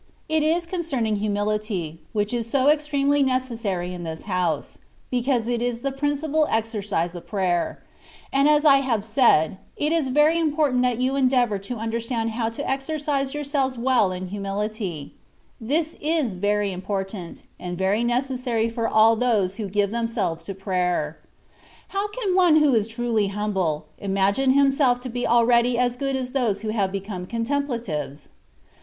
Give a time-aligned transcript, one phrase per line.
[0.27, 4.79] It is concerning humility, which is so extremely necessary in this house,
[5.11, 7.83] because it is the principal exercise of prayer;
[8.33, 12.49] and as I have said, it is very important that you endeavour to understand how
[12.49, 15.13] to exercise yourselves well in humility:
[15.61, 20.55] this is very important, and very neces sary for all those who give themselves to
[20.55, 21.19] prayer.
[21.89, 26.15] How can one who is truly humble, imagine him self to be already as good
[26.15, 28.29] as those who have become" contemplatives